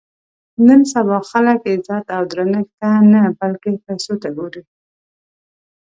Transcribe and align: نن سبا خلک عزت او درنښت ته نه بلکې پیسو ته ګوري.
نن 0.67 0.81
سبا 0.93 1.17
خلک 1.31 1.59
عزت 1.71 2.05
او 2.15 2.23
درنښت 2.31 2.69
ته 2.81 2.89
نه 3.11 3.21
بلکې 3.39 3.71
پیسو 3.85 4.13
ته 4.21 4.29
ګوري. 4.37 4.63